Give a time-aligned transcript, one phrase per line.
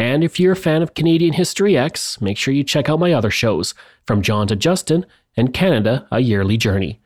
[0.00, 3.12] And if you're a fan of Canadian History X, make sure you check out my
[3.12, 3.74] other shows,
[4.06, 5.04] From John to Justin
[5.36, 6.98] and Canada, A Yearly Journey.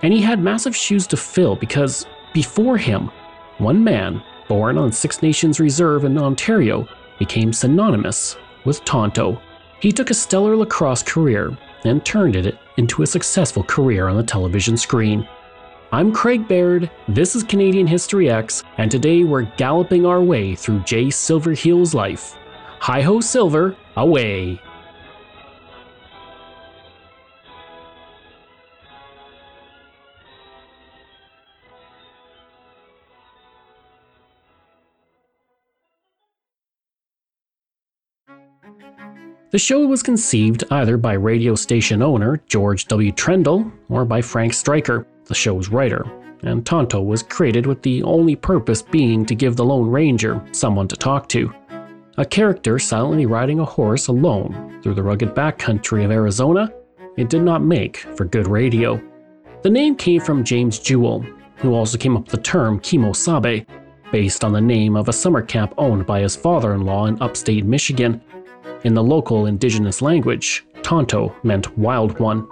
[0.03, 3.11] And he had massive shoes to fill because, before him,
[3.59, 6.87] one man, born on Six Nations Reserve in Ontario,
[7.19, 9.41] became synonymous with Tonto.
[9.81, 14.23] He took a stellar lacrosse career and turned it into a successful career on the
[14.23, 15.29] television screen.
[15.93, 20.81] I'm Craig Baird, this is Canadian History X, and today we're galloping our way through
[20.81, 22.35] Jay Silverheels' life.
[22.81, 24.61] Hi ho, Silver, away!
[39.55, 43.13] The show was conceived either by radio station owner George W.
[43.13, 46.05] Trendle or by Frank Striker, the show's writer,
[46.43, 50.89] and Tonto was created with the only purpose being to give the Lone Ranger someone
[50.89, 51.55] to talk to.
[52.19, 56.73] A character silently riding a horse alone through the rugged backcountry of Arizona,
[57.17, 59.01] it did not make for good radio.
[59.63, 61.25] The name came from James Jewell,
[61.59, 63.65] who also came up with the term Kemosabe,
[64.11, 67.23] based on the name of a summer camp owned by his father in law in
[67.23, 68.21] upstate Michigan.
[68.85, 72.47] In the local indigenous language, Tonto meant wild one.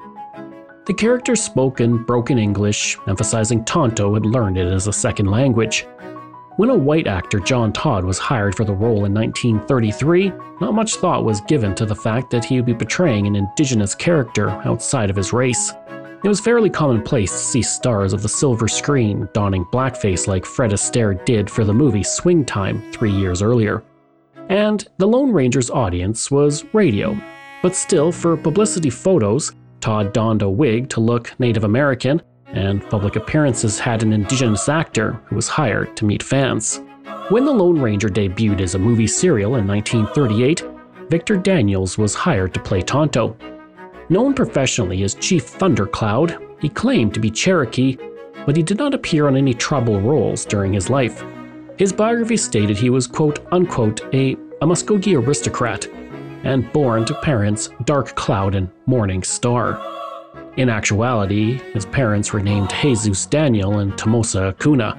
[0.86, 5.86] The character spoke in broken English, emphasizing Tonto had learned it as a second language.
[6.56, 10.32] When a white actor, John Todd, was hired for the role in 1933,
[10.62, 13.94] not much thought was given to the fact that he would be portraying an indigenous
[13.94, 15.74] character outside of his race.
[16.24, 20.70] It was fairly commonplace to see stars of the silver screen donning blackface like Fred
[20.70, 23.82] Astaire did for the movie Swing Time three years earlier.
[24.48, 27.18] And the Lone Ranger's audience was radio.
[27.62, 33.16] But still, for publicity photos, Todd donned a wig to look Native American, and public
[33.16, 36.80] appearances had an indigenous actor who was hired to meet fans.
[37.28, 40.64] When The Lone Ranger debuted as a movie serial in 1938,
[41.08, 43.36] Victor Daniels was hired to play Tonto.
[44.08, 47.96] Known professionally as Chief Thundercloud, he claimed to be Cherokee,
[48.44, 51.24] but he did not appear on any tribal rolls during his life.
[51.78, 55.88] His biography stated he was, quote unquote, a, a Muskogee aristocrat
[56.44, 59.80] and born to parents Dark Cloud and Morning Star.
[60.56, 64.94] In actuality, his parents were named Jesus Daniel and Tomosa Acuna,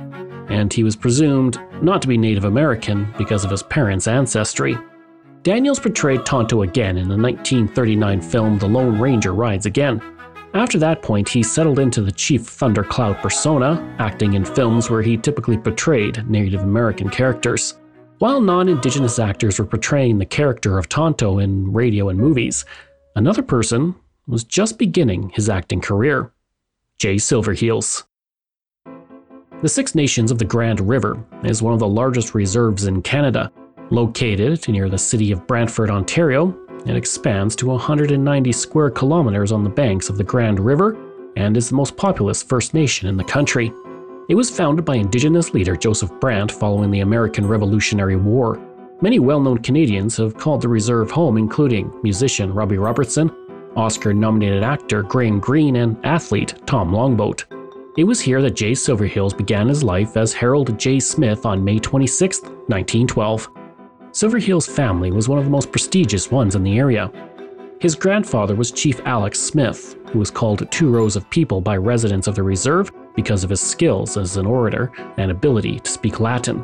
[0.50, 4.78] and he was presumed not to be Native American because of his parents' ancestry.
[5.44, 10.02] Daniels portrayed Tonto again in the 1939 film The Lone Ranger Rides Again.
[10.54, 15.18] After that point, he settled into the Chief Thundercloud persona, acting in films where he
[15.18, 17.80] typically portrayed Native American characters.
[18.20, 22.66] While non Indigenous actors were portraying the character of Tonto in radio and movies,
[23.16, 23.96] another person
[24.28, 26.32] was just beginning his acting career
[27.00, 28.04] Jay Silverheels.
[29.64, 33.52] The Six Nations of the Grand River is one of the largest reserves in Canada.
[33.90, 39.70] Located near the city of Brantford, Ontario, it expands to 190 square kilometers on the
[39.70, 40.98] banks of the Grand River
[41.36, 43.74] and is the most populous First Nation in the country.
[44.30, 48.60] It was founded by Indigenous leader Joseph Brant following the American Revolutionary War.
[49.02, 53.32] Many well known Canadians have called the reserve home, including musician Robbie Robertson,
[53.76, 57.46] Oscar nominated actor Graham Greene, and athlete Tom Longboat.
[57.98, 61.00] It was here that Jay Silverheels began his life as Harold J.
[61.00, 63.50] Smith on May 26, 1912.
[64.14, 67.12] Silverheels' family was one of the most prestigious ones in the area.
[67.80, 72.28] His grandfather was Chief Alex Smith, who was called Two Rows of People by residents
[72.28, 76.64] of the reserve because of his skills as an orator and ability to speak Latin.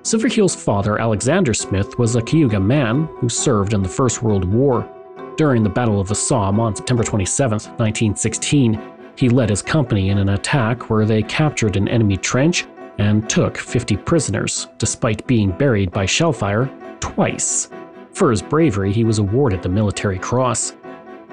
[0.00, 4.88] Silverheels' father, Alexander Smith, was a Cayuga man who served in the First World War.
[5.36, 8.80] During the Battle of the Somme on September 27, 1916,
[9.16, 12.64] he led his company in an attack where they captured an enemy trench
[12.98, 17.70] and took 50 prisoners, despite being buried by shellfire twice.
[18.12, 20.74] For his bravery, he was awarded the Military Cross.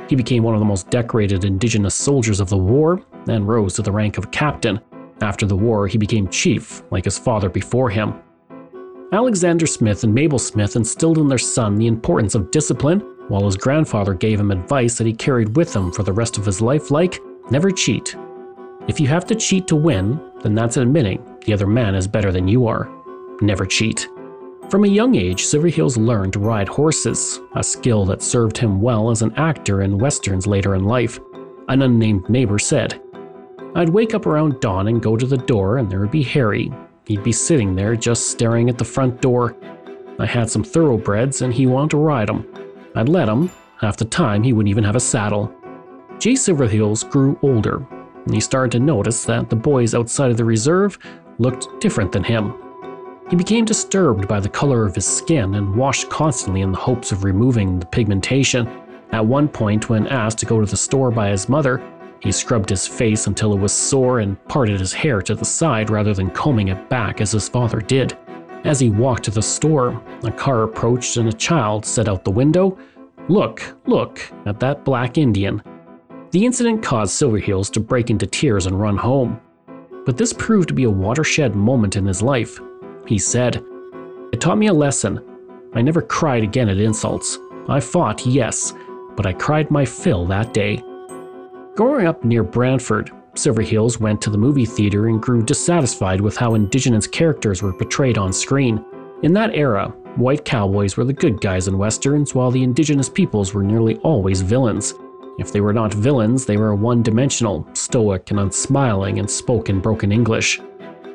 [0.08, 3.82] He became one of the most decorated Indigenous soldiers of the war and rose to
[3.82, 4.80] the rank of captain.
[5.22, 8.14] After the war, he became chief, like his father before him.
[9.12, 13.58] Alexander Smith and Mabel Smith instilled in their son the importance of discipline, while his
[13.58, 16.92] grandfather gave him advice that he carried with him for the rest of his life
[16.92, 17.20] like
[17.52, 18.16] never cheat.
[18.88, 22.32] If you have to cheat to win, then that's admitting the other man is better
[22.32, 22.90] than you are.
[23.42, 24.08] Never cheat.
[24.70, 29.10] From a young age, Silverheels learned to ride horses, a skill that served him well
[29.10, 31.20] as an actor in westerns later in life.
[31.70, 33.02] An unnamed neighbor said,
[33.76, 36.72] I'd wake up around dawn and go to the door, and there would be Harry.
[37.06, 39.56] He'd be sitting there just staring at the front door.
[40.20, 42.48] I had some thoroughbreds, and he wanted to ride them.
[42.96, 43.50] I'd let him.
[43.80, 45.54] Half the time, he wouldn't even have a saddle.
[46.20, 47.78] Jay Silverheels grew older,
[48.26, 51.00] and he started to notice that the boys outside of the reserve
[51.40, 52.54] looked different than him.
[53.30, 57.12] He became disturbed by the color of his skin and washed constantly in the hopes
[57.12, 58.68] of removing the pigmentation.
[59.12, 61.82] At one point, when asked to go to the store by his mother,
[62.20, 65.90] he scrubbed his face until it was sore and parted his hair to the side
[65.90, 68.18] rather than combing it back as his father did.
[68.66, 72.32] As he walked to the store, a car approached and a child said out the
[72.32, 72.78] window,
[73.30, 75.62] Look, look at that black Indian.
[76.32, 79.40] The incident caused Silverheels to break into tears and run home.
[80.06, 82.60] But this proved to be a watershed moment in his life.
[83.06, 83.64] He said,
[84.32, 85.22] It taught me a lesson.
[85.74, 87.38] I never cried again at insults.
[87.68, 88.74] I fought, yes,
[89.16, 90.84] but I cried my fill that day.
[91.76, 96.56] Growing up near Brantford, Silverheels went to the movie theater and grew dissatisfied with how
[96.56, 98.84] Indigenous characters were portrayed on screen.
[99.24, 103.54] In that era, white cowboys were the good guys in westerns, while the Indigenous peoples
[103.54, 104.94] were nearly always villains.
[105.40, 109.80] If they were not villains, they were one dimensional, stoic, and unsmiling, and spoke in
[109.80, 110.60] broken English.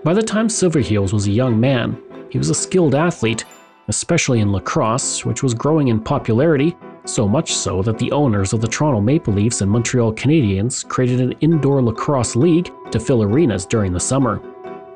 [0.03, 3.45] By the time Silverheels was a young man, he was a skilled athlete,
[3.89, 6.75] especially in lacrosse, which was growing in popularity,
[7.05, 11.21] so much so that the owners of the Toronto Maple Leafs and Montreal Canadiens created
[11.21, 14.41] an indoor lacrosse league to fill arenas during the summer.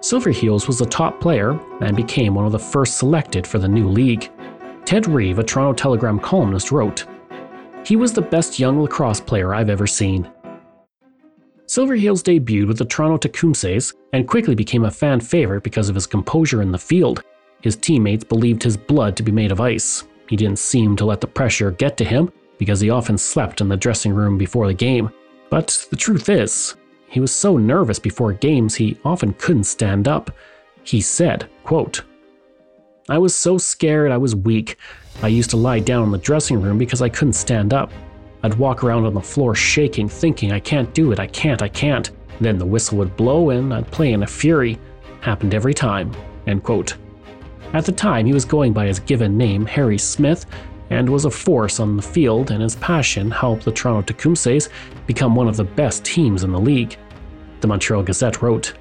[0.00, 3.88] Silverheels was a top player and became one of the first selected for the new
[3.88, 4.30] league.
[4.86, 7.04] Ted Reeve, a Toronto Telegram columnist, wrote,
[7.88, 10.30] he was the best young lacrosse player I've ever seen.
[11.64, 16.06] Silverheels debuted with the Toronto Tecumsehs and quickly became a fan favorite because of his
[16.06, 17.22] composure in the field.
[17.62, 20.04] His teammates believed his blood to be made of ice.
[20.28, 23.70] He didn't seem to let the pressure get to him because he often slept in
[23.70, 25.08] the dressing room before the game.
[25.48, 26.76] But the truth is,
[27.08, 30.30] he was so nervous before games he often couldn't stand up.
[30.82, 32.02] He said, quote,
[33.08, 34.76] I was so scared I was weak.
[35.20, 37.90] I used to lie down in the dressing room because I couldn't stand up.
[38.44, 41.68] I'd walk around on the floor shaking, thinking, I can't do it, I can't, I
[41.68, 42.10] can't.
[42.40, 44.78] Then the whistle would blow and I'd play in a fury.
[45.20, 46.14] Happened every time.
[46.46, 46.96] End quote.
[47.72, 50.46] At the time, he was going by his given name, Harry Smith,
[50.90, 54.68] and was a force on the field, and his passion helped the Toronto Tecumsehs
[55.06, 56.96] become one of the best teams in the league.
[57.60, 58.72] The Montreal Gazette wrote,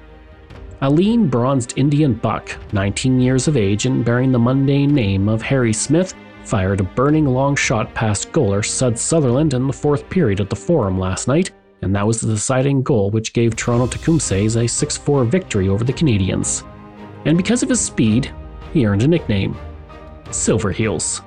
[0.80, 5.42] a lean, bronzed Indian buck, 19 years of age and bearing the mundane name of
[5.42, 6.14] Harry Smith,
[6.48, 10.56] fired a burning long shot past goaler Sud Sutherland in the fourth period at the
[10.56, 11.50] Forum last night,
[11.82, 15.84] and that was the deciding goal which gave Toronto Tecumsehs a 6 4 victory over
[15.84, 16.66] the Canadiens.
[17.26, 18.32] And because of his speed,
[18.72, 19.58] he earned a nickname
[20.30, 21.22] Silverheels.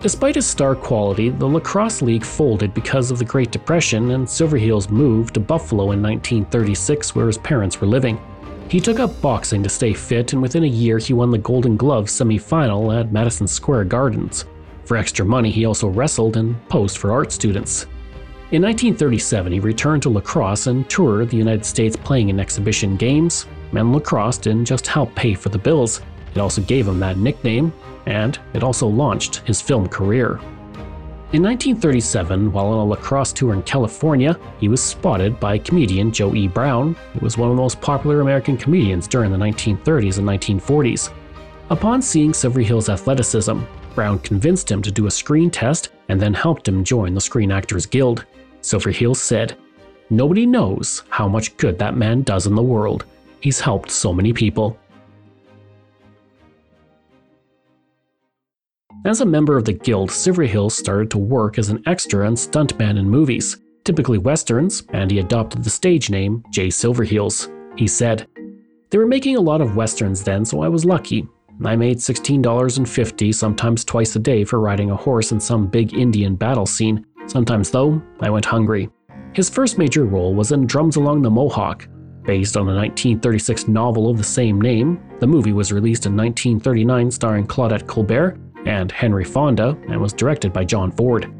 [0.00, 4.90] Despite his star quality, the Lacrosse League folded because of the Great Depression, and Silverheels
[4.90, 8.20] moved to Buffalo in 1936, where his parents were living.
[8.68, 11.76] He took up boxing to stay fit, and within a year, he won the Golden
[11.76, 14.46] Glove semifinal at Madison Square Gardens.
[14.84, 17.86] For extra money, he also wrestled and posed for art students.
[18.50, 23.46] In 1937, he returned to lacrosse and toured the United States playing in exhibition games,
[23.72, 26.00] and lacrosse didn't just help pay for the bills,
[26.34, 27.72] it also gave him that nickname,
[28.06, 30.40] and it also launched his film career.
[31.34, 36.32] In 1937, while on a lacrosse tour in California, he was spotted by comedian Joe
[36.32, 36.46] E.
[36.46, 41.12] Brown, who was one of the most popular American comedians during the 1930s and 1940s.
[41.70, 43.62] Upon seeing Silverheels' athleticism,
[43.96, 47.50] Brown convinced him to do a screen test and then helped him join the Screen
[47.50, 48.24] Actors Guild.
[48.62, 49.58] Silverheels said,
[50.10, 53.06] Nobody knows how much good that man does in the world.
[53.40, 54.78] He's helped so many people.
[59.06, 62.98] As a member of the guild, Silverheels started to work as an extra and stuntman
[62.98, 67.52] in movies, typically westerns, and he adopted the stage name Jay Silverheels.
[67.78, 68.26] He said,
[68.88, 71.28] They were making a lot of westerns then, so I was lucky.
[71.66, 76.34] I made $16.50, sometimes twice a day, for riding a horse in some big Indian
[76.34, 77.04] battle scene.
[77.26, 78.88] Sometimes, though, I went hungry.
[79.34, 81.86] His first major role was in Drums Along the Mohawk.
[82.24, 87.10] Based on the 1936 novel of the same name, the movie was released in 1939
[87.10, 91.32] starring Claudette Colbert and Henry Fonda and was directed by John Ford.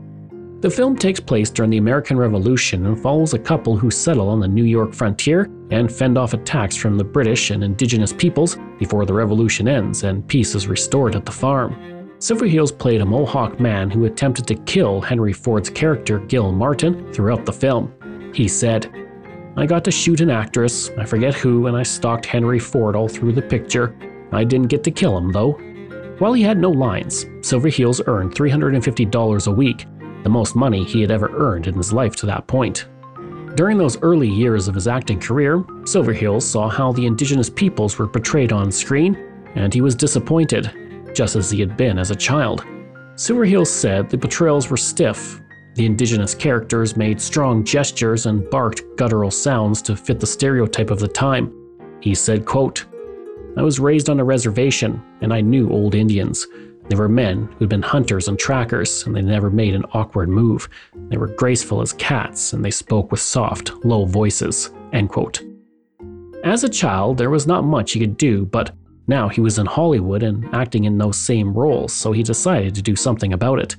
[0.61, 4.41] The film takes place during the American Revolution and follows a couple who settle on
[4.41, 9.05] the New York frontier and fend off attacks from the British and indigenous peoples before
[9.05, 11.77] the revolution ends and peace is restored at the farm.
[12.19, 17.45] Silverheels played a Mohawk man who attempted to kill Henry Fonda's character Gil Martin throughout
[17.45, 17.93] the film.
[18.33, 18.91] He said,
[19.59, 23.09] I got to shoot an actress, I forget who, and I stalked Henry Ford all
[23.09, 23.95] through the picture.
[24.33, 25.61] I didn't get to kill him, though.
[26.19, 29.87] While he had no lines, Silverheels earned $350 a week,
[30.23, 32.87] the most money he had ever earned in his life to that point.
[33.57, 38.07] During those early years of his acting career, Silverheels saw how the indigenous peoples were
[38.07, 39.17] portrayed on screen,
[39.57, 40.71] and he was disappointed,
[41.15, 42.65] just as he had been as a child.
[43.17, 45.41] Silverheels said the portrayals were stiff.
[45.75, 51.01] The indigenous characters made strong gestures and barked guttural sounds to fit the stereotype of
[51.01, 51.53] the time.
[52.01, 52.85] He said, quote,
[53.57, 56.47] I was raised on a reservation, and I knew old Indians.
[56.89, 60.69] They were men who'd been hunters and trackers, and they never made an awkward move.
[61.09, 64.71] They were graceful as cats, and they spoke with soft, low voices.
[64.93, 65.41] End quote.
[66.43, 68.75] As a child, there was not much he could do, but
[69.07, 72.83] now he was in Hollywood and acting in those same roles, so he decided to
[72.83, 73.77] do something about it.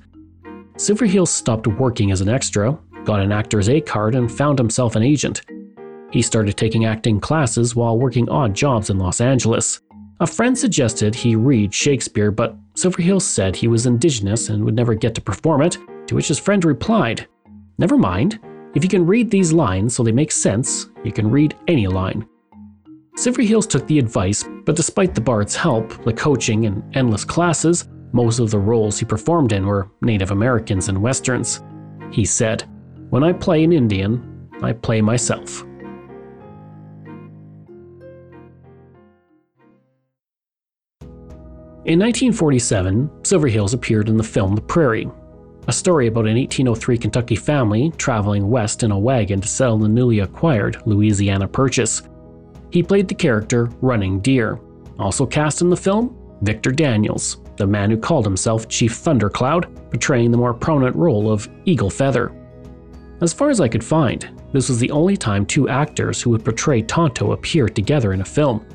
[0.77, 5.03] Silverheels stopped working as an extra, got an actor's A card, and found himself an
[5.03, 5.41] agent.
[6.15, 9.81] He started taking acting classes while working odd jobs in Los Angeles.
[10.21, 14.93] A friend suggested he read Shakespeare, but Silverheels said he was indigenous and would never
[14.93, 17.27] get to perform it, to which his friend replied,
[17.77, 18.39] Never mind.
[18.75, 22.25] If you can read these lines so they make sense, you can read any line.
[23.17, 28.39] Silverheels took the advice, but despite the bard's help, the coaching, and endless classes, most
[28.39, 31.61] of the roles he performed in were Native Americans and Westerns.
[32.09, 32.63] He said,
[33.09, 35.65] When I play an Indian, I play myself.
[41.85, 45.07] In 1947, Silverheels appeared in the film The Prairie,
[45.67, 49.87] a story about an 1803 Kentucky family traveling west in a wagon to sell the
[49.87, 52.01] newly acquired Louisiana Purchase.
[52.71, 54.59] He played the character Running Deer.
[54.97, 60.31] Also cast in the film, Victor Daniels, the man who called himself Chief Thundercloud, portraying
[60.31, 62.31] the more prominent role of Eagle Feather.
[63.21, 66.43] As far as I could find, this was the only time two actors who would
[66.43, 68.65] portray Tonto appeared together in a film.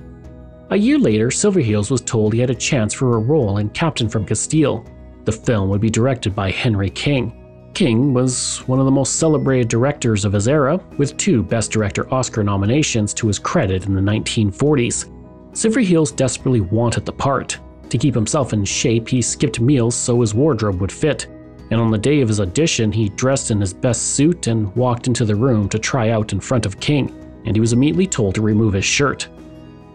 [0.72, 4.08] A year later, Silverheels was told he had a chance for a role in Captain
[4.08, 4.86] from Castile.
[5.24, 7.36] The film would be directed by Henry King.
[7.74, 12.12] King was one of the most celebrated directors of his era, with two Best Director
[12.14, 15.10] Oscar nominations to his credit in the 1940s.
[15.50, 17.58] Silverheels desperately wanted the part.
[17.88, 21.26] To keep himself in shape, he skipped meals so his wardrobe would fit.
[21.72, 25.08] And on the day of his audition, he dressed in his best suit and walked
[25.08, 27.12] into the room to try out in front of King,
[27.44, 29.28] and he was immediately told to remove his shirt.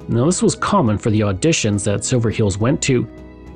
[0.07, 3.07] Now, this was common for the auditions that Silverheels went to.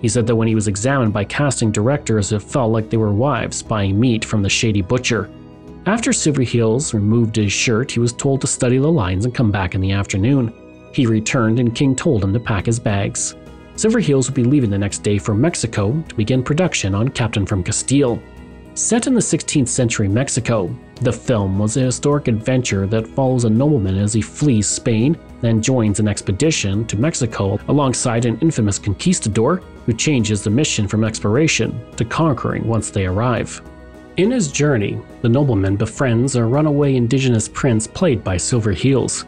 [0.02, 3.14] He said that when he was examined by casting directors, it felt like they were
[3.14, 5.30] wives buying meat from the shady butcher.
[5.86, 9.76] After Silverheels removed his shirt, he was told to study the lines and come back
[9.76, 10.54] in the afternoon.
[10.94, 13.36] He returned, and King told him to pack his bags.
[13.76, 17.64] Silverheels would be leaving the next day for Mexico to begin production on Captain from
[17.64, 18.22] Castile.
[18.74, 23.50] Set in the 16th century Mexico, the film was a historic adventure that follows a
[23.50, 29.62] nobleman as he flees Spain then joins an expedition to Mexico alongside an infamous conquistador
[29.86, 33.62] who changes the mission from exploration to conquering once they arrive.
[34.18, 39.26] In his journey, the nobleman befriends a runaway indigenous prince played by Silverheels.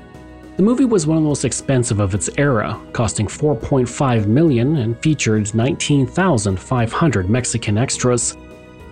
[0.58, 5.00] The movie was one of the most expensive of its era, costing 4.5 million and
[5.00, 8.36] featured 19,500 Mexican extras.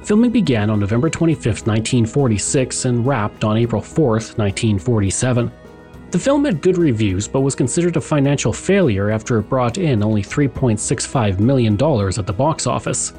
[0.04, 5.52] Filming began on November 25, 1946 and wrapped on April 4, 1947.
[6.12, 10.02] The film had good reviews but was considered a financial failure after it brought in
[10.02, 13.14] only $3.65 million at the box office.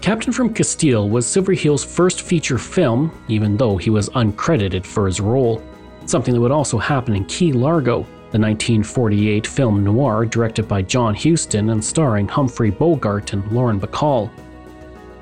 [0.00, 5.20] Captain from Castile was Silverheels' first feature film, even though he was uncredited for his
[5.20, 5.62] role.
[6.06, 7.98] Something that would also happen in Key Largo,
[8.30, 14.30] the 1948 film noir directed by John Huston and starring Humphrey Bogart and Lauren Bacall.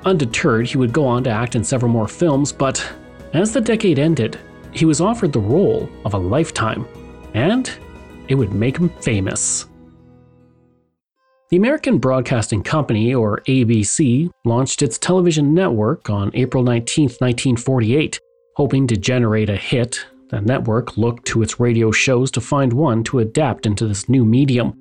[0.05, 2.89] Undeterred, he would go on to act in several more films, but
[3.35, 4.39] as the decade ended,
[4.73, 6.87] he was offered the role of a lifetime,
[7.35, 7.71] and
[8.29, 9.67] it would make him famous.
[11.51, 18.21] The American Broadcasting Company, or ABC, launched its television network on April 19, 1948.
[18.55, 23.03] Hoping to generate a hit, the network looked to its radio shows to find one
[23.03, 24.73] to adapt into this new medium.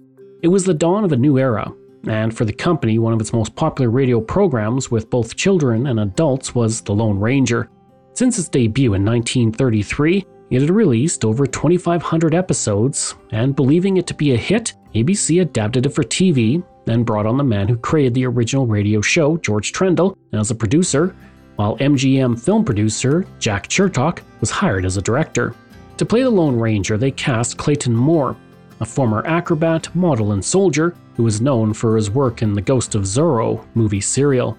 [0.43, 1.73] It was the dawn of a new era,
[2.07, 5.99] and for the company, one of its most popular radio programs with both children and
[5.99, 7.67] adults was The Lone Ranger.
[8.13, 14.13] Since its debut in 1933, it had released over 2,500 episodes, and believing it to
[14.13, 18.13] be a hit, ABC adapted it for TV and brought on the man who created
[18.15, 21.15] the original radio show, George Trendle, as a producer,
[21.55, 25.53] while MGM film producer Jack Chertok was hired as a director.
[25.97, 28.35] To play the Lone Ranger, they cast Clayton Moore,
[28.79, 32.95] a former acrobat, model, and soldier who was known for his work in the Ghost
[32.95, 34.57] of Zorro movie serial.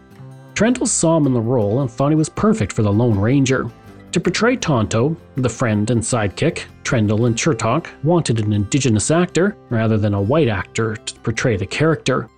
[0.53, 3.71] Trendle saw him in the role and thought he was perfect for the Lone Ranger.
[4.13, 9.97] To portray Tonto, the friend and sidekick, Trendle and Chertok wanted an indigenous actor rather
[9.99, 12.29] than a white actor to portray the character.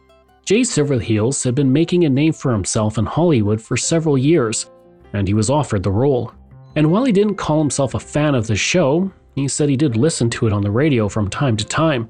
[0.45, 4.71] Jay Silverheels had been making a name for himself in Hollywood for several years,
[5.15, 6.35] and he was offered the role.
[6.77, 9.97] And while he didn't call himself a fan of the show, he said he did
[9.97, 12.07] listen to it on the radio from time to time.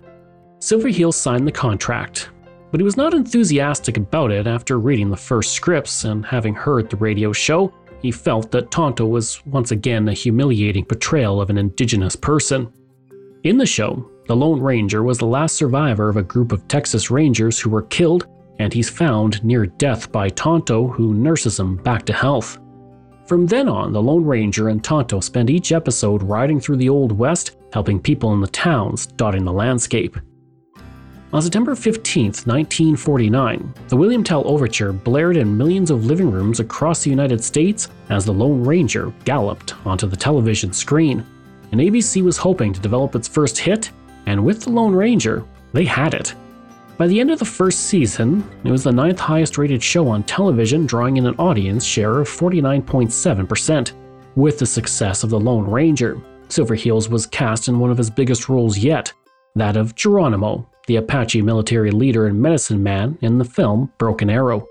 [0.59, 2.31] Silverheels signed the contract,
[2.73, 6.91] but he was not enthusiastic about it after reading the first scripts and having heard
[6.91, 11.59] the radio show he felt that Tonto was once again a humiliating portrayal of an
[11.59, 12.73] indigenous person.
[13.45, 17.11] In the show, the Lone Ranger was the last survivor of a group of Texas
[17.11, 18.27] Rangers who were killed,
[18.59, 22.59] and he's found near death by Tonto, who nurses him back to health.
[23.27, 27.13] From then on, the Lone Ranger and Tonto spend each episode riding through the Old
[27.13, 30.17] West, helping people in the towns dotting the landscape.
[31.33, 37.03] On September 15, 1949, the William Tell Overture blared in millions of living rooms across
[37.03, 41.25] the United States as the Lone Ranger galloped onto the television screen.
[41.71, 43.91] And ABC was hoping to develop its first hit,
[44.27, 46.35] and with the Lone Ranger, they had it.
[46.99, 50.25] By the end of the first season, it was the ninth highest rated show on
[50.25, 53.93] television, drawing in an audience share of 49.7%.
[54.37, 58.51] With the success of The Lone Ranger, Silverheels was cast in one of his biggest
[58.51, 59.11] roles yet,
[59.55, 64.67] that of Geronimo the Apache military leader and medicine man in the film Broken Arrow.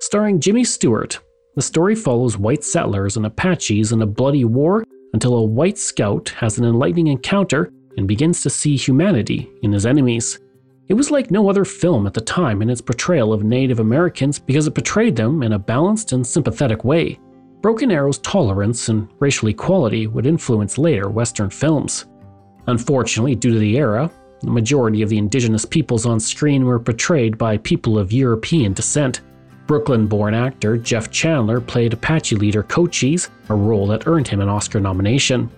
[0.00, 1.18] Starring Jimmy Stewart,
[1.56, 6.28] the story follows white settlers and Apaches in a bloody war until a white scout
[6.30, 10.40] has an enlightening encounter and begins to see humanity in his enemies.
[10.88, 14.38] It was like no other film at the time in its portrayal of Native Americans
[14.38, 17.18] because it portrayed them in a balanced and sympathetic way.
[17.62, 22.04] Broken Arrow's tolerance and racial equality would influence later Western films.
[22.66, 24.10] Unfortunately, due to the era,
[24.44, 29.20] the majority of the indigenous peoples on screen were portrayed by people of European descent.
[29.66, 34.48] Brooklyn born actor Jeff Chandler played Apache leader Cochise, a role that earned him an
[34.48, 35.50] Oscar nomination.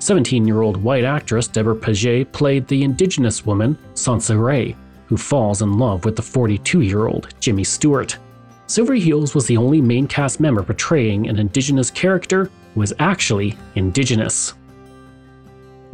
[0.00, 4.76] 17 year old white actress Deborah Paget played the indigenous woman Sonseeahray,
[5.06, 8.18] who falls in love with the 42 year old Jimmy Stewart.
[8.66, 14.54] Silverheels was the only main cast member portraying an indigenous character who was actually indigenous.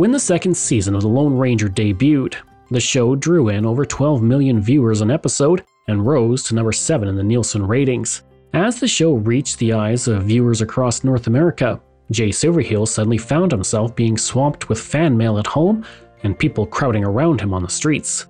[0.01, 2.37] When the second season of The Lone Ranger debuted,
[2.71, 7.07] the show drew in over 12 million viewers an episode and rose to number 7
[7.07, 8.23] in the Nielsen ratings.
[8.55, 11.79] As the show reached the eyes of viewers across North America,
[12.11, 15.85] Jay Silverheels suddenly found himself being swamped with fan mail at home
[16.23, 18.27] and people crowding around him on the streets.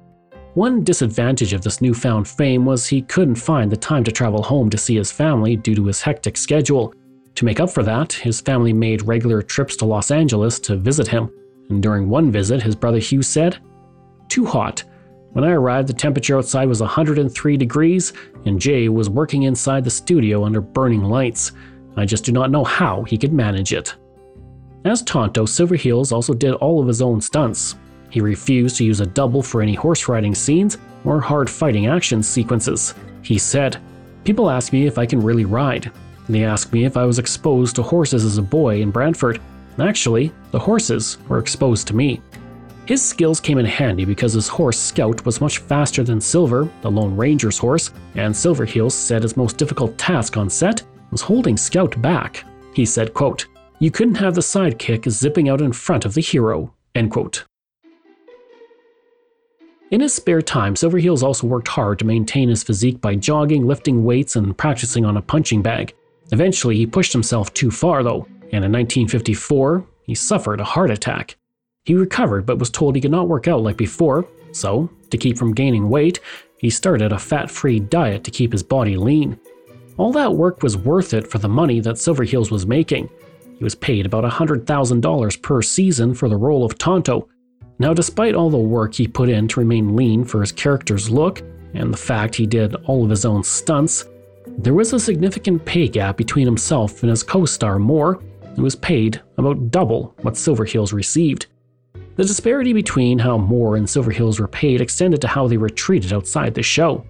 [0.54, 4.70] One disadvantage of this newfound fame was he couldn't find the time to travel home
[4.70, 6.92] to see his family due to his hectic schedule.
[7.37, 11.06] To make up for that, his family made regular trips to Los Angeles to visit
[11.06, 11.30] him
[11.70, 13.59] and during one visit, his brother Hugh said,
[14.28, 14.85] Too hot.
[15.33, 18.12] When I arrived, the temperature outside was 103 degrees,
[18.44, 21.52] and Jay was working inside the studio under burning lights.
[21.96, 23.94] I just do not know how he could manage it.
[24.85, 27.76] As Tonto, Silverheels also did all of his own stunts.
[28.11, 32.22] He refused to use a double for any horse riding scenes or hard fighting action
[32.22, 32.94] sequences.
[33.22, 33.76] He said,
[34.24, 35.92] People ask me if I can really ride.
[36.28, 39.40] They ask me if I was exposed to horses as a boy in Brantford,
[39.78, 42.20] Actually, the horses were exposed to me.
[42.87, 46.90] His skills came in handy because his horse Scout was much faster than Silver, the
[46.90, 52.00] Lone Ranger's horse, and Silverheels said his most difficult task on set was holding Scout
[52.02, 52.44] back.
[52.74, 53.46] He said, quote,
[53.78, 57.44] You couldn't have the sidekick zipping out in front of the hero, end quote.
[59.90, 64.04] In his spare time, Silverheels also worked hard to maintain his physique by jogging, lifting
[64.04, 65.94] weights, and practicing on a punching bag.
[66.33, 71.36] Eventually, he pushed himself too far, though, and in 1954, he suffered a heart attack.
[71.84, 75.38] He recovered but was told he could not work out like before, so, to keep
[75.38, 76.20] from gaining weight,
[76.58, 79.38] he started a fat free diet to keep his body lean.
[79.96, 83.08] All that work was worth it for the money that Silverheels was making.
[83.58, 87.28] He was paid about $100,000 per season for the role of Tonto.
[87.78, 91.42] Now, despite all the work he put in to remain lean for his character's look,
[91.74, 94.06] and the fact he did all of his own stunts,
[94.46, 98.22] there was a significant pay gap between himself and his co star Moore,
[98.56, 101.46] who was paid about double what Silverheels received.
[102.16, 106.12] The disparity between how Moore and Silverheels were paid extended to how they were treated
[106.12, 107.04] outside the show.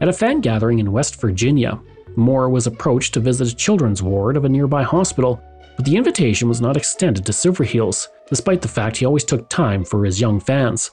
[0.00, 1.80] At a fan gathering in West Virginia,
[2.16, 5.40] Moore was approached to visit a children's ward of a nearby hospital,
[5.76, 9.84] but the invitation was not extended to Silverheels, despite the fact he always took time
[9.84, 10.90] for his young fans.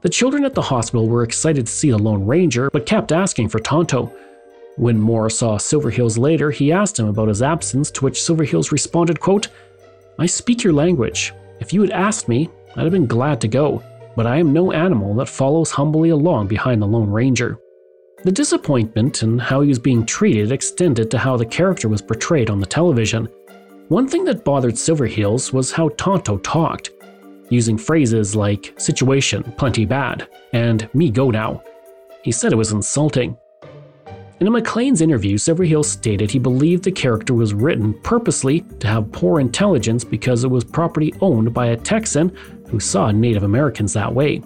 [0.00, 3.48] The children at the hospital were excited to see the Lone Ranger, but kept asking
[3.48, 4.12] for Tonto.
[4.76, 9.20] When Moore saw Silverheels later, he asked him about his absence, to which Silverheels responded,
[9.20, 9.48] quote,
[10.18, 11.32] I speak your language.
[11.60, 13.82] If you had asked me, I'd have been glad to go,
[14.16, 17.58] but I am no animal that follows humbly along behind the Lone Ranger.
[18.24, 22.50] The disappointment in how he was being treated extended to how the character was portrayed
[22.50, 23.28] on the television.
[23.88, 26.90] One thing that bothered Silverheels was how Tonto talked,
[27.50, 31.62] using phrases like situation, plenty bad, and me go now.
[32.22, 33.36] He said it was insulting.
[34.40, 39.12] In a Maclean's interview, Silverheels stated he believed the character was written purposely to have
[39.12, 42.36] poor intelligence because it was property owned by a Texan
[42.68, 44.42] who saw Native Americans that way.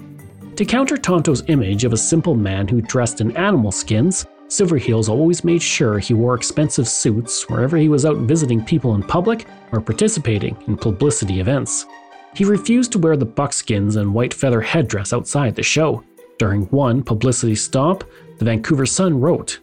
[0.57, 5.43] To counter Tonto's image of a simple man who dressed in animal skins, Silverheels always
[5.43, 9.81] made sure he wore expensive suits wherever he was out visiting people in public or
[9.81, 11.87] participating in publicity events.
[12.35, 16.05] He refused to wear the buckskins and white feather headdress outside the show.
[16.39, 18.05] During one publicity stop,
[18.37, 19.61] the Vancouver Sun wrote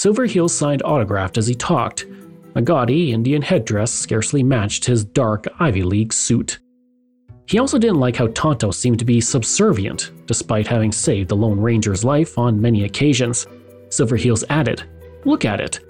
[0.00, 2.06] Silverheels signed autographed as he talked.
[2.54, 6.58] A gaudy Indian headdress scarcely matched his dark Ivy League suit.
[7.44, 11.60] He also didn't like how Tonto seemed to be subservient, despite having saved the Lone
[11.60, 13.46] Ranger's life on many occasions.
[13.90, 14.84] Silverheels added,
[15.26, 15.80] Look at it.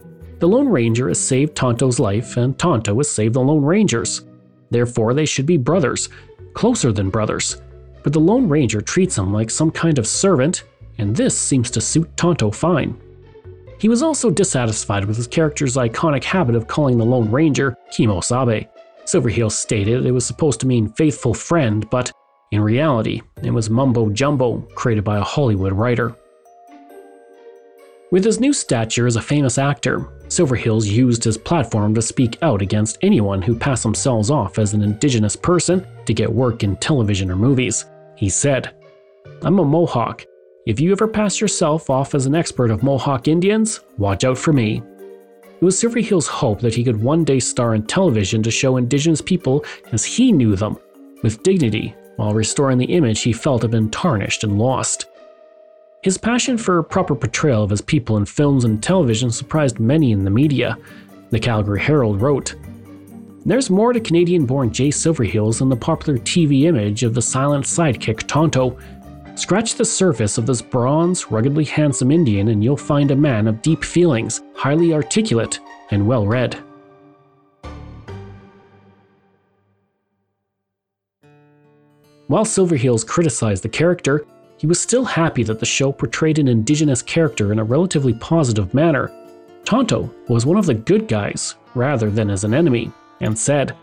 [0.40, 4.24] The Lone Ranger has saved Tonto's life, and Tonto has saved the Lone Ranger's.
[4.70, 6.08] Therefore, they should be brothers,
[6.54, 7.62] closer than brothers.
[8.02, 10.64] But the Lone Ranger treats him like some kind of servant,
[10.98, 13.00] and this seems to suit Tonto fine.
[13.80, 18.68] He was also dissatisfied with his character's iconic habit of calling the Lone Ranger Kemosabe.
[19.06, 22.12] Silverheels stated it was supposed to mean faithful friend, but
[22.52, 26.14] in reality, it was mumbo jumbo created by a Hollywood writer.
[28.10, 32.60] With his new stature as a famous actor, Silverheels used his platform to speak out
[32.60, 37.30] against anyone who passed themselves off as an indigenous person to get work in television
[37.30, 37.86] or movies.
[38.14, 38.74] He said,
[39.42, 40.26] I'm a Mohawk.
[40.66, 44.52] If you ever pass yourself off as an expert of Mohawk Indians, watch out for
[44.52, 44.82] me.
[45.42, 49.22] It was Silverheels' hope that he could one day star in television to show Indigenous
[49.22, 50.76] people as he knew them,
[51.22, 55.06] with dignity, while restoring the image he felt had been tarnished and lost.
[56.02, 60.12] His passion for a proper portrayal of his people in films and television surprised many
[60.12, 60.76] in the media.
[61.30, 62.54] The Calgary Herald wrote,
[63.46, 67.64] There's more to Canadian born Jay Silverheels than the popular TV image of the silent
[67.64, 68.78] sidekick Tonto,
[69.40, 73.62] Scratch the surface of this bronze, ruggedly handsome Indian, and you'll find a man of
[73.62, 76.62] deep feelings, highly articulate, and well read.
[82.26, 84.26] While Silverheels criticized the character,
[84.58, 88.74] he was still happy that the show portrayed an indigenous character in a relatively positive
[88.74, 89.10] manner.
[89.64, 93.74] Tonto was one of the good guys, rather than as an enemy, and said,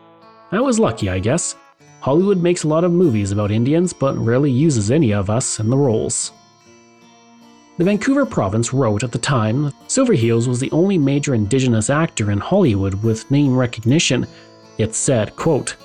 [0.52, 1.56] I was lucky, I guess.
[2.00, 5.70] Hollywood makes a lot of movies about Indians, but rarely uses any of us in
[5.70, 6.32] the roles.
[7.78, 12.40] The Vancouver province wrote at the time Silverheels was the only major Indigenous actor in
[12.40, 14.26] Hollywood with name recognition.
[14.78, 15.76] It said, quote,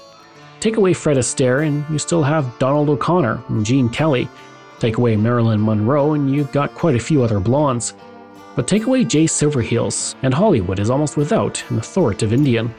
[0.61, 4.29] Take away Fred Astaire and you still have Donald O'Connor and Gene Kelly.
[4.79, 7.95] Take away Marilyn Monroe and you've got quite a few other blondes.
[8.55, 12.75] But take away Jay Silverheels, and Hollywood is almost without an authoritative Indian.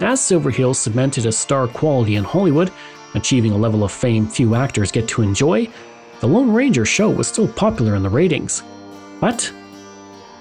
[0.00, 2.70] As Silver Silverheels cemented his star quality in Hollywood,
[3.14, 5.68] achieving a level of fame few actors get to enjoy,
[6.20, 8.62] the Lone Ranger show was still popular in the ratings.
[9.20, 9.52] But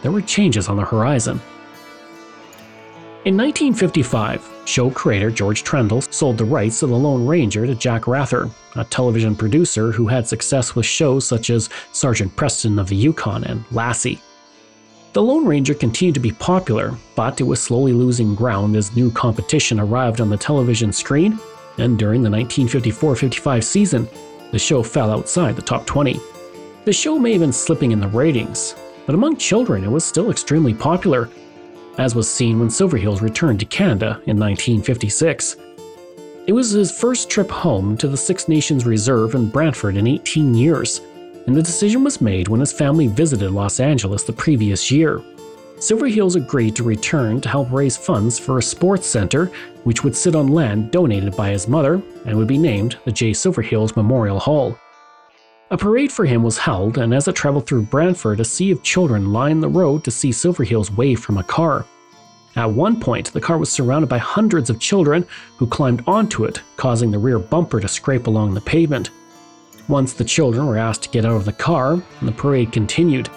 [0.04, 1.42] there were changes on the horizon.
[3.26, 8.08] In 1955, show creator George Trendle sold the rights to The Lone Ranger to Jack
[8.08, 12.96] Wrather, a television producer who had success with shows such as Sergeant Preston of the
[12.96, 14.22] Yukon and Lassie.
[15.18, 19.10] The Lone Ranger continued to be popular, but it was slowly losing ground as new
[19.10, 21.40] competition arrived on the television screen,
[21.80, 24.08] and during the 1954 55 season,
[24.52, 26.20] the show fell outside the top 20.
[26.86, 28.76] The show may have been slipping in the ratings,
[29.08, 31.32] but among children it was still extremely popular,
[31.98, 35.56] as was seen when Silverheels returned to Canada in 1956.
[36.46, 40.54] It was his first trip home to the Six Nations Reserve in Brantford in 18
[40.54, 41.02] years
[41.48, 45.22] and the decision was made when his family visited Los Angeles the previous year.
[45.78, 49.52] Silverheels agreed to return to help raise funds for a sports center,
[49.84, 53.32] which would sit on land donated by his mother and would be named the J.
[53.32, 54.78] Silverheels Memorial Hall.
[55.70, 58.84] A parade for him was held, and as it traveled through Brantford, a sea of
[58.84, 61.86] children lined the road to see Silverheels wave from a car.
[62.56, 66.62] At one point, the car was surrounded by hundreds of children who climbed onto it,
[66.76, 69.12] causing the rear bumper to scrape along the pavement.
[69.88, 73.30] Once the children were asked to get out of the car, the parade continued.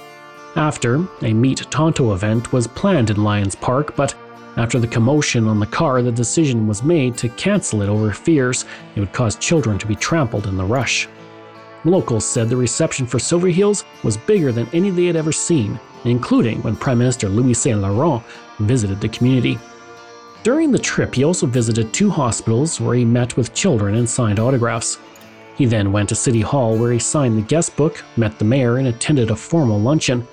[0.57, 4.17] After, a Meet Tonto event was planned in Lions Park, but
[4.57, 8.65] after the commotion on the car, the decision was made to cancel it over fears
[8.97, 11.09] it would cause children to be trampled in the rush.
[11.85, 16.61] Locals said the reception for Silverheels was bigger than any they had ever seen, including
[16.63, 18.25] when Prime Minister Louis Saint Laurent
[18.59, 19.57] visited the community.
[20.43, 24.41] During the trip, he also visited two hospitals where he met with children and signed
[24.41, 24.99] autographs.
[25.61, 28.79] He then went to City Hall where he signed the guest book, met the mayor,
[28.79, 30.27] and attended a formal luncheon.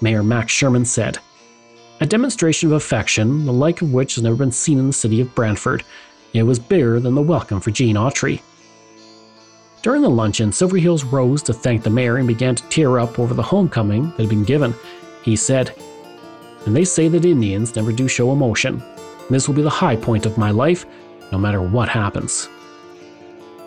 [0.00, 1.18] Mayor Max Sherman said,
[1.98, 5.20] A demonstration of affection, the like of which has never been seen in the city
[5.20, 5.82] of Brantford.
[6.32, 8.40] It was bigger than the welcome for Gene Autry.
[9.82, 13.34] During the luncheon, Silverheels rose to thank the mayor and began to tear up over
[13.34, 14.72] the homecoming that had been given.
[15.24, 15.74] He said,
[16.66, 18.80] And they say that Indians never do show emotion.
[19.28, 20.86] This will be the high point of my life,
[21.32, 22.48] no matter what happens.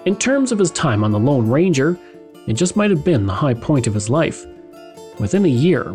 [0.06, 1.98] In terms of his time on the Lone Ranger,
[2.46, 4.46] it just might have been the high point of his life.
[5.20, 5.94] Within a year,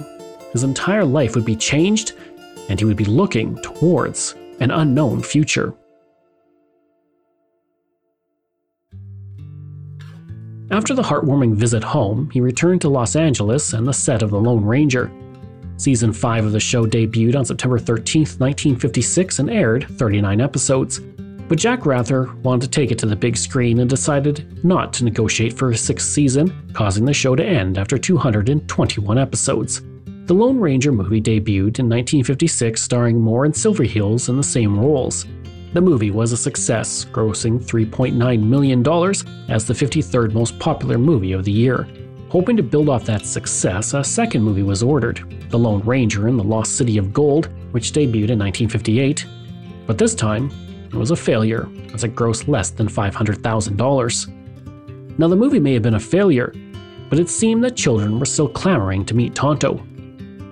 [0.53, 2.15] his entire life would be changed,
[2.69, 5.73] and he would be looking towards an unknown future.
[10.73, 14.41] After the heartwarming visit home, he returned to Los Angeles and the set of The
[14.41, 15.09] Lone Ranger.
[15.77, 21.01] Season 5 of the show debuted on September 13, 1956, and aired 39 episodes.
[21.51, 25.05] But Jack Wrather wanted to take it to the big screen and decided not to
[25.05, 29.83] negotiate for a sixth season, causing the show to end after 221 episodes.
[30.27, 35.27] The Lone Ranger movie debuted in 1956, starring Moore and Silverheels in the same roles.
[35.73, 38.79] The movie was a success, grossing $3.9 million
[39.51, 41.89] as the 53rd most popular movie of the year.
[42.29, 46.39] Hoping to build off that success, a second movie was ordered, The Lone Ranger and
[46.39, 49.27] the Lost City of Gold, which debuted in 1958.
[49.89, 50.53] But this time,
[50.99, 55.19] was a failure, as it grossed less than $500,000.
[55.19, 56.55] Now, the movie may have been a failure,
[57.09, 59.75] but it seemed that children were still clamoring to meet Tonto.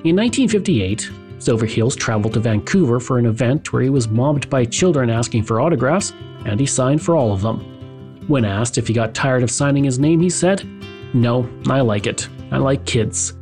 [0.05, 5.09] In 1958, Silverheels traveled to Vancouver for an event where he was mobbed by children
[5.09, 6.13] asking for autographs,
[6.45, 7.61] and he signed for all of them.
[8.27, 10.67] When asked if he got tired of signing his name, he said,
[11.15, 12.29] No, I like it.
[12.51, 13.35] I like kids.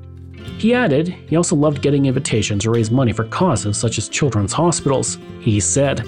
[0.58, 4.52] He added he also loved getting invitations to raise money for causes such as children's
[4.52, 5.18] hospitals.
[5.40, 6.06] He said,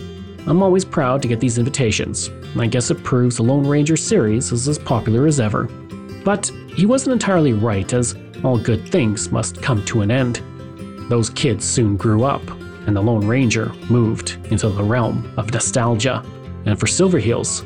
[0.49, 2.31] I'm always proud to get these invitations.
[2.59, 5.65] I guess it proves the Lone Ranger series is as popular as ever.
[6.25, 10.43] But he wasn't entirely right, as all good things must come to an end.
[11.11, 12.41] Those kids soon grew up,
[12.87, 16.25] and the Lone Ranger moved into the realm of nostalgia.
[16.65, 17.63] And for Silverheels,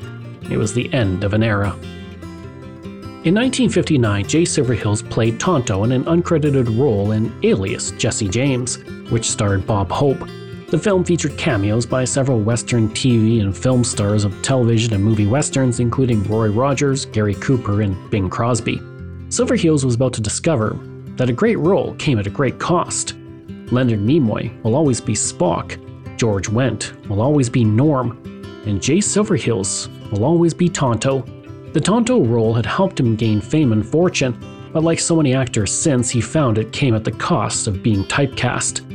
[0.51, 1.77] it was the end of an era.
[3.23, 8.79] In 1959, Jay Silverheels played Tonto in an uncredited role in Alias Jesse James,
[9.11, 10.29] which starred Bob Hope.
[10.73, 15.27] The film featured cameos by several Western TV and film stars of television and movie
[15.27, 18.79] westerns, including Roy Rogers, Gary Cooper, and Bing Crosby.
[19.29, 20.79] Silverheels was about to discover
[21.17, 23.17] that a great role came at a great cost.
[23.71, 25.77] Leonard Nimoy will always be Spock,
[26.17, 28.13] George Wendt will always be Norm,
[28.65, 31.21] and Jay Silverheels will always be Tonto.
[31.75, 35.71] The Tonto role had helped him gain fame and fortune, but like so many actors
[35.71, 38.89] since, he found it came at the cost of being typecast.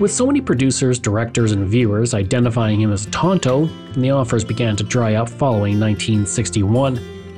[0.00, 3.66] With so many producers, directors, and viewers identifying him as Tonto,
[3.98, 6.96] the offers began to dry up following 1961.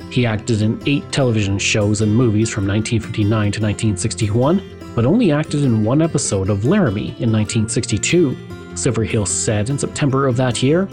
[0.09, 5.65] He acted in eight television shows and movies from 1959 to 1961, but only acted
[5.65, 8.31] in one episode of Laramie in 1962.
[8.75, 10.87] Silverheels said in September of that year,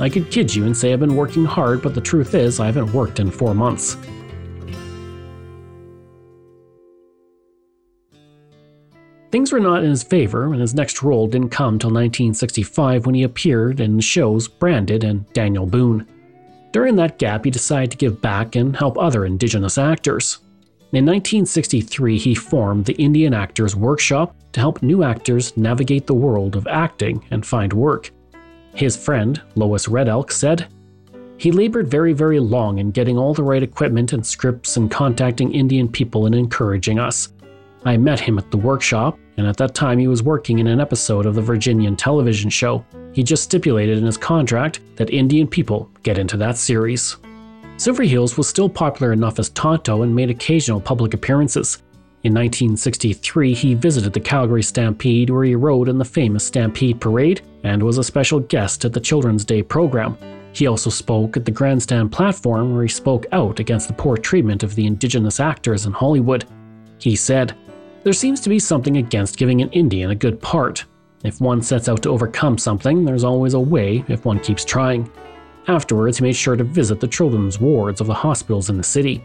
[0.00, 2.66] I could kid you and say I've been working hard, but the truth is, I
[2.66, 3.96] haven't worked in four months.
[9.30, 13.14] Things were not in his favor, and his next role didn't come till 1965 when
[13.14, 16.06] he appeared in the shows Branded and Daniel Boone.
[16.72, 20.38] During that gap, he decided to give back and help other Indigenous actors.
[20.92, 26.56] In 1963, he formed the Indian Actors Workshop to help new actors navigate the world
[26.56, 28.10] of acting and find work.
[28.74, 30.66] His friend, Lois Red Elk, said,
[31.38, 35.52] He labored very, very long in getting all the right equipment and scripts and contacting
[35.52, 37.28] Indian people and encouraging us.
[37.84, 40.80] I met him at the workshop, and at that time he was working in an
[40.80, 42.84] episode of the Virginian television show.
[43.12, 47.16] He just stipulated in his contract that Indian people get into that series.
[47.78, 51.82] Silver Silverheels was still popular enough as Tonto and made occasional public appearances.
[52.22, 57.40] In 1963, he visited the Calgary Stampede where he rode in the famous Stampede Parade
[57.64, 60.18] and was a special guest at the Children's Day program.
[60.52, 64.62] He also spoke at the grandstand platform where he spoke out against the poor treatment
[64.62, 66.44] of the indigenous actors in Hollywood.
[66.98, 67.56] He said,
[68.02, 70.86] There seems to be something against giving an Indian a good part.
[71.22, 75.10] If one sets out to overcome something, there's always a way if one keeps trying.
[75.68, 79.22] Afterwards, he made sure to visit the children's wards of the hospitals in the city.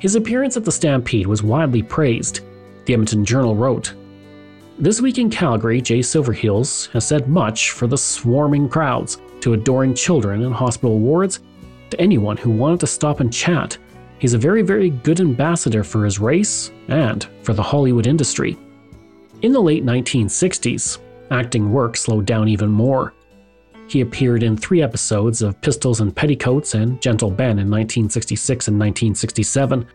[0.00, 2.40] His appearance at the Stampede was widely praised.
[2.84, 3.94] The Edmonton Journal wrote
[4.78, 9.94] This week in Calgary, Jay Silverheels has said much for the swarming crowds, to adoring
[9.94, 11.40] children in hospital wards,
[11.88, 13.78] to anyone who wanted to stop and chat.
[14.18, 18.56] He's a very, very good ambassador for his race and for the Hollywood industry.
[19.42, 20.98] In the late 1960s,
[21.30, 23.12] acting work slowed down even more.
[23.88, 28.78] He appeared in three episodes of Pistols and Petticoats and Gentle Ben in 1966 and
[28.78, 29.86] 1967.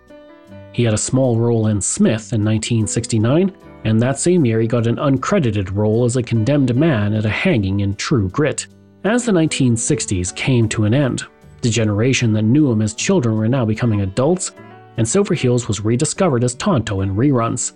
[0.73, 3.55] He had a small role in Smith in 1969,
[3.85, 7.29] and that same year he got an uncredited role as a condemned man at a
[7.29, 8.67] hanging in True Grit.
[9.03, 11.23] As the 1960s came to an end,
[11.61, 14.51] the generation that knew him as children were now becoming adults,
[14.97, 17.73] and Silverheels was rediscovered as Tonto in reruns.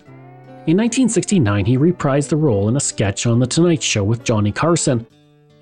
[0.66, 4.52] In 1969, he reprised the role in a sketch on The Tonight Show with Johnny
[4.52, 5.06] Carson,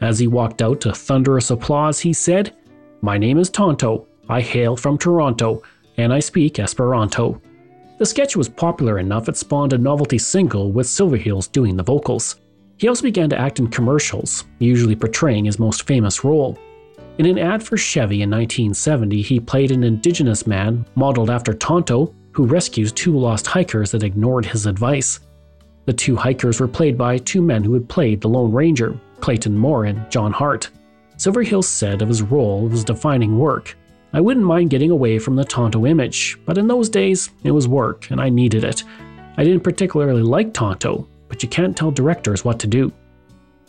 [0.02, 2.56] as he walked out to thunderous applause, he said,
[3.02, 4.08] My name is Tonto.
[4.28, 5.62] I hail from Toronto,
[5.96, 7.40] and I speak Esperanto.
[7.98, 12.40] The sketch was popular enough it spawned a novelty single with Silverheels doing the vocals.
[12.78, 16.58] He also began to act in commercials, usually portraying his most famous role.
[17.18, 22.14] In an ad for Chevy in 1970, he played an indigenous man modeled after Tonto
[22.32, 25.20] who rescues two lost hikers that ignored his advice.
[25.84, 29.56] The two hikers were played by two men who had played the Lone Ranger, Clayton
[29.56, 30.70] Moore and John Hart.
[31.16, 33.76] Silverheels said of his role was defining work.
[34.14, 37.68] I wouldn't mind getting away from the Tonto image, but in those days, it was
[37.68, 38.84] work and I needed it.
[39.36, 42.92] I didn't particularly like Tonto, but you can't tell directors what to do.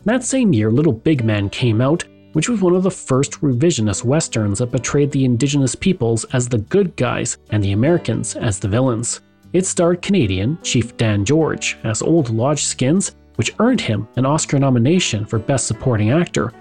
[0.05, 2.03] That same year, Little Big Man came out,
[2.33, 6.57] which was one of the first revisionist westerns that portrayed the indigenous peoples as the
[6.57, 9.21] good guys and the Americans as the villains.
[9.53, 14.59] It starred Canadian Chief Dan George as Old Lodge Skins which earned him an Oscar
[14.59, 16.53] nomination for Best Supporting Actor.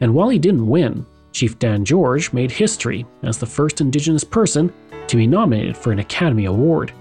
[0.00, 4.72] And while he didn't win, Chief Dan George made history as the first Indigenous person
[5.06, 6.92] to be nominated for an Academy Award.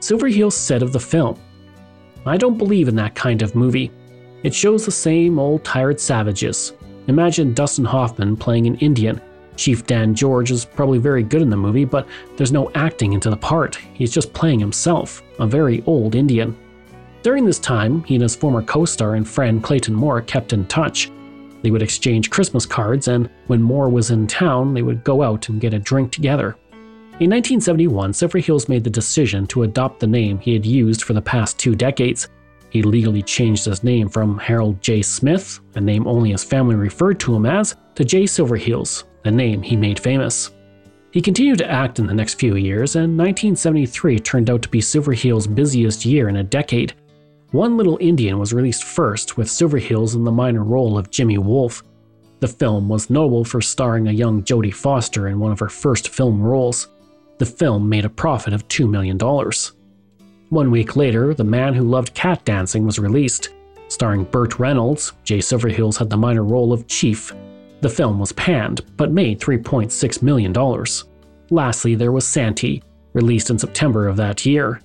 [0.00, 1.38] Silverheels said of the film,
[2.26, 3.90] I don't believe in that kind of movie.
[4.42, 6.72] It shows the same old tired savages.
[7.08, 9.18] Imagine Dustin Hoffman playing an Indian.
[9.56, 13.30] Chief Dan George is probably very good in the movie, but there's no acting into
[13.30, 13.76] the part.
[13.94, 16.54] He's just playing himself, a very old Indian.
[17.22, 20.66] During this time, he and his former co star and friend Clayton Moore kept in
[20.66, 21.10] touch.
[21.62, 25.48] They would exchange Christmas cards, and when Moore was in town, they would go out
[25.48, 26.56] and get a drink together.
[27.20, 31.22] In 1971, Silverheels made the decision to adopt the name he had used for the
[31.22, 32.28] past two decades.
[32.70, 35.02] He legally changed his name from Harold J.
[35.02, 38.24] Smith, a name only his family referred to him as, to J.
[38.24, 40.50] Silverheels, the name he made famous.
[41.10, 44.80] He continued to act in the next few years, and 1973 turned out to be
[44.80, 46.94] Silverheels' busiest year in a decade.
[47.50, 51.82] One Little Indian was released first, with Silverheels in the minor role of Jimmy Wolf.
[52.40, 56.10] The film was notable for starring a young Jodie Foster in one of her first
[56.10, 56.88] film roles.
[57.38, 59.18] The film made a profit of $2 million.
[60.50, 63.50] One week later, The Man Who Loved Cat Dancing was released.
[63.88, 67.34] Starring Burt Reynolds, Jay Silverheels had the minor role of Chief.
[67.82, 70.54] The film was panned, but made $3.6 million.
[71.50, 72.82] Lastly, there was Santee,
[73.12, 74.80] released in September of that year.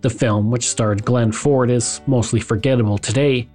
[0.00, 3.48] The film, which starred Glenn Ford, is mostly forgettable today.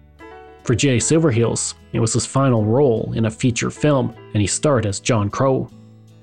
[0.64, 4.86] For Jay Silverheels, it was his final role in a feature film, and he starred
[4.86, 5.72] as John Crow.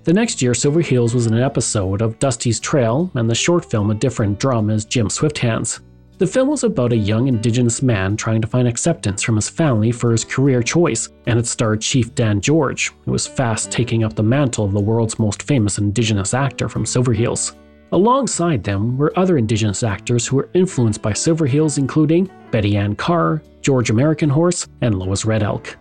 [0.04, 3.90] The next year, Silverheels was in an episode of Dusty's Trail and the short film
[3.90, 5.80] A Different Drum as Jim Swifthands.
[6.18, 9.90] The film was about a young indigenous man trying to find acceptance from his family
[9.92, 14.14] for his career choice, and it starred Chief Dan George, who was fast taking up
[14.14, 17.54] the mantle of the world's most famous indigenous actor from Silverheels.
[17.90, 23.42] Alongside them were other Indigenous actors who were influenced by Silverheels, including Betty Ann Carr,
[23.62, 25.78] George American Horse, and Lois Red Elk.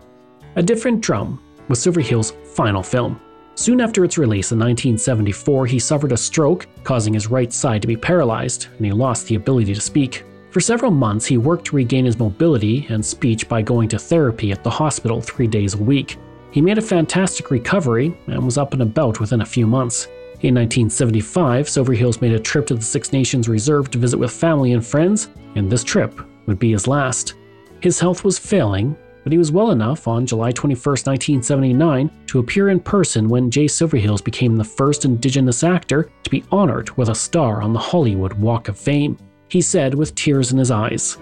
[0.56, 3.20] A Different Drum was Silverheels' final film.
[3.56, 7.88] Soon after its release in 1974, he suffered a stroke, causing his right side to
[7.88, 10.24] be paralyzed, and he lost the ability to speak.
[10.50, 14.50] For several months, he worked to regain his mobility and speech by going to therapy
[14.50, 16.18] at the hospital three days a week.
[16.50, 20.06] He made a fantastic recovery and was up and about within a few months.
[20.40, 24.72] In 1975, Silverheels made a trip to the Six Nations Reserve to visit with family
[24.72, 27.34] and friends, and this trip would be his last.
[27.80, 32.68] His health was failing, but he was well enough on July 21, 1979, to appear
[32.68, 37.14] in person when Jay Silverheels became the first Indigenous actor to be honored with a
[37.14, 39.18] star on the Hollywood Walk of Fame.
[39.48, 41.16] he said with tears in his eyes,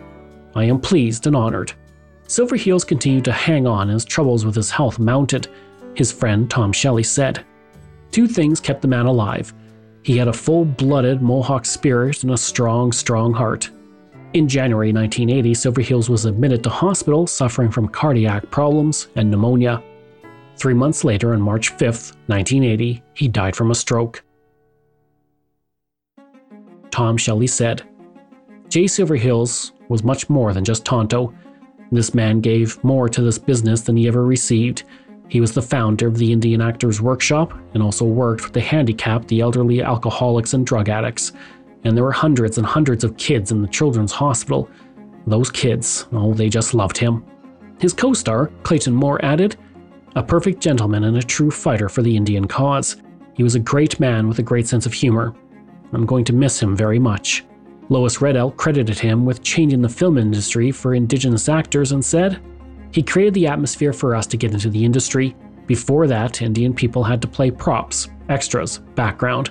[0.55, 1.73] I am pleased and honored.
[2.27, 5.49] Silverheels continued to hang on as troubles with his health mounted,
[5.95, 7.45] his friend Tom Shelley said.
[8.11, 9.55] Two things kept the man alive.
[10.03, 13.71] He had a full blooded Mohawk spirit and a strong, strong heart.
[14.35, 19.83] In January 1980, Silverheels was admitted to hospital suffering from cardiac problems and pneumonia.
[20.57, 24.25] Three months later, on March 5, 1980, he died from a stroke.
[26.91, 27.83] Tom Shelley said,
[28.71, 31.35] Jay Silverheels was much more than just Tonto.
[31.91, 34.85] This man gave more to this business than he ever received.
[35.29, 39.29] He was the founder of the Indian Actors Workshop and also worked with the handicapped,
[39.29, 41.33] the elderly, alcoholics, and drug addicts.
[41.85, 44.69] And there were hundreds and hundreds of kids in the children's hospital.
[45.27, 47.25] Those kids, oh, they just loved him.
[47.81, 49.57] His co star, Clayton Moore, added,
[50.15, 52.97] A perfect gentleman and a true fighter for the Indian cause.
[53.35, 55.35] He was a great man with a great sense of humor.
[55.93, 57.45] I'm going to miss him very much.
[57.89, 62.41] Lois Red Elk credited him with changing the film industry for Indigenous actors and said,
[62.93, 65.37] He created the atmosphere for us to get into the industry.
[65.67, 69.51] Before that, Indian people had to play props, extras, background.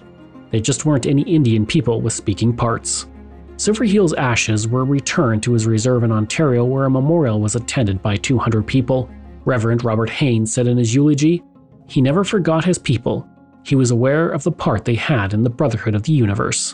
[0.52, 3.08] They just weren't any Indian people with speaking parts.
[3.56, 8.18] Silverheels' ashes were returned to his reserve in Ontario, where a memorial was attended by
[8.18, 9.10] 200 people.
[9.46, 11.44] Reverend Robert Haynes said in his eulogy,
[11.88, 13.28] He never forgot his people.
[13.64, 16.74] He was aware of the part they had in the brotherhood of the universe.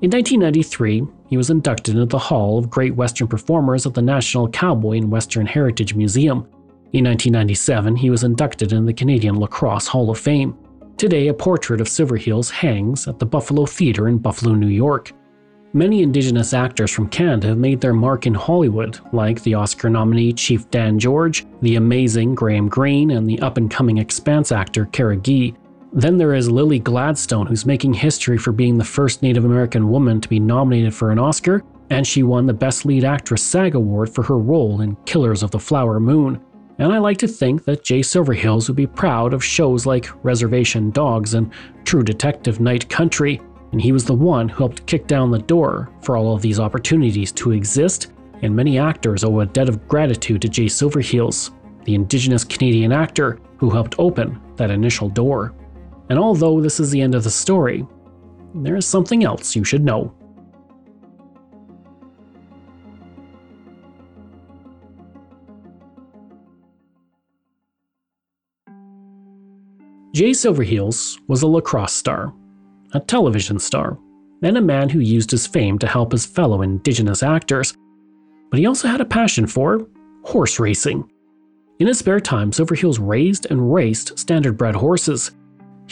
[0.00, 4.48] In 1993, he was inducted into the Hall of Great Western Performers at the National
[4.48, 6.38] Cowboy and Western Heritage Museum.
[6.92, 10.56] In 1997, he was inducted in the Canadian Lacrosse Hall of Fame.
[11.02, 15.10] Today, a portrait of Silverheels hangs at the Buffalo Theatre in Buffalo, New York.
[15.72, 20.32] Many Indigenous actors from Canada have made their mark in Hollywood, like the Oscar nominee
[20.32, 25.16] Chief Dan George, the amazing Graham Greene, and the up and coming Expanse actor Cara
[25.16, 25.56] Gee.
[25.92, 30.20] Then there is Lily Gladstone, who's making history for being the first Native American woman
[30.20, 34.08] to be nominated for an Oscar, and she won the Best Lead Actress SAG Award
[34.08, 36.40] for her role in Killers of the Flower Moon.
[36.78, 40.90] And I like to think that Jay Silverheels would be proud of shows like Reservation
[40.90, 41.52] Dogs and
[41.84, 43.40] True Detective Night Country,
[43.72, 46.60] and he was the one who helped kick down the door for all of these
[46.60, 48.12] opportunities to exist,
[48.42, 51.50] and many actors owe a debt of gratitude to Jay Silverheels,
[51.84, 55.54] the Indigenous Canadian actor who helped open that initial door.
[56.08, 57.86] And although this is the end of the story,
[58.54, 60.14] there is something else you should know.
[70.12, 72.32] Jay Silverheels was a lacrosse star,
[72.92, 73.98] a television star,
[74.42, 77.74] and a man who used his fame to help his fellow Indigenous actors.
[78.50, 79.86] But he also had a passion for
[80.24, 81.10] horse racing.
[81.78, 85.32] In his spare time, Silverheels raised and raced standardbred horses,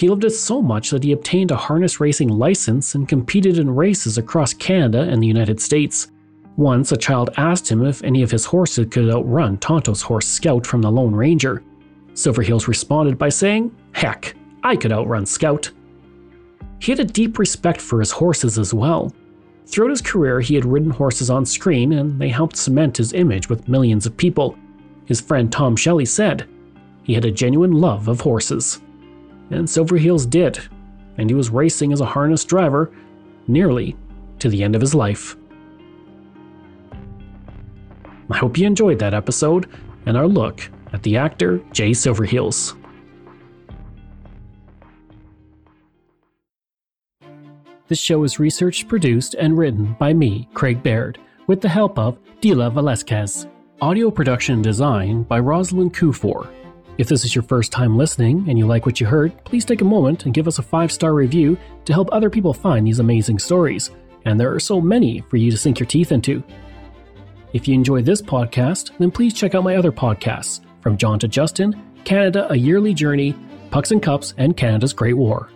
[0.01, 3.75] he loved it so much that he obtained a harness racing license and competed in
[3.75, 6.11] races across Canada and the United States.
[6.57, 10.67] Once, a child asked him if any of his horses could outrun Tonto's horse Scout
[10.67, 11.63] from the Lone Ranger.
[12.21, 15.71] Silverheels responded by saying, Heck, I could outrun Scout.
[16.79, 19.15] He had a deep respect for his horses as well.
[19.67, 23.49] Throughout his career, he had ridden horses on screen, and they helped cement his image
[23.49, 24.59] with millions of people.
[25.07, 26.49] His friend Tom Shelley said,
[27.03, 28.81] He had a genuine love of horses
[29.51, 30.59] and Silverheels did,
[31.19, 32.93] and he was racing as a harness driver
[33.47, 33.97] nearly
[34.39, 35.37] to the end of his life.
[38.31, 39.69] I hope you enjoyed that episode
[40.07, 42.77] and our look at the actor Jay Silverheels.
[47.89, 51.19] This show is researched, produced, and written by me, Craig Baird,
[51.49, 53.49] with the help of Dila Velasquez.
[53.81, 56.49] Audio production and design by Rosalind Kufor.
[56.99, 59.81] If this is your first time listening and you like what you heard, please take
[59.81, 63.01] a moment and give us a five star review to help other people find these
[63.01, 63.91] amazing stories.
[64.25, 66.45] And there are so many for you to sink your teeth into.
[67.53, 71.29] If you enjoy this podcast, then please check out my other podcasts From John to
[71.29, 73.35] Justin, Canada A Yearly Journey,
[73.71, 75.49] Pucks and Cups, and Canada's Great War.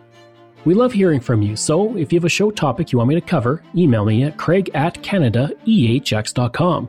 [0.64, 3.14] We love hearing from you, so if you have a show topic you want me
[3.14, 6.88] to cover, email me at craig at canadaehx.com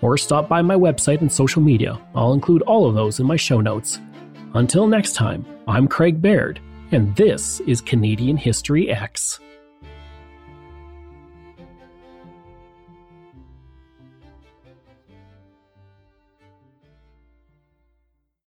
[0.00, 1.98] or stop by my website and social media.
[2.14, 3.98] I'll include all of those in my show notes.
[4.54, 6.60] Until next time, I'm Craig Baird,
[6.92, 9.40] and this is Canadian History Ehx.